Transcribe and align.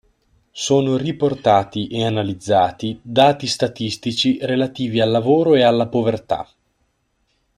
Sono 0.49 0.97
riportati 0.97 1.85
e 1.89 2.03
analizzati 2.03 2.97
dati 3.03 3.45
statistici 3.45 4.39
relativi 4.41 4.99
al 4.99 5.11
lavoro 5.11 5.53
e 5.53 5.61
alla 5.61 5.85
povertà. 5.85 6.49